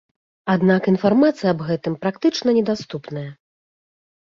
Аднак 0.53 0.87
інфармацыя 0.91 1.51
аб 1.53 1.61
гэтым 1.69 1.99
практычна 2.07 2.49
недаступная. 2.59 3.29